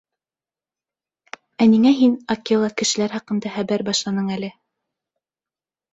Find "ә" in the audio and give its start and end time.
1.65-1.67